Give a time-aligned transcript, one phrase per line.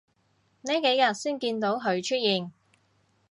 [0.61, 2.51] 呢幾日先見到佢出現